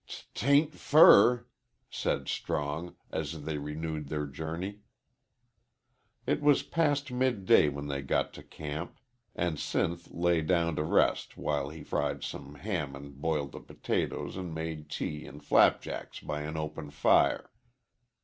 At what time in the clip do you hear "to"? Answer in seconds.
8.33-8.41, 10.77-10.83